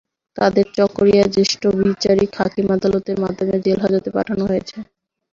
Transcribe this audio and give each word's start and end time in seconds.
তাঁদের 0.37 0.65
চকরিয়া 0.77 1.25
জ্যেষ্ঠ 1.35 1.61
বিচারিক 1.79 2.31
হাকিম 2.39 2.67
আদালতের 2.75 3.17
মাধ্যমে 3.23 3.55
জেল 3.65 3.77
হাজতে 3.83 4.09
পাঠানো 4.15 4.43
হয়েছে। 4.47 4.77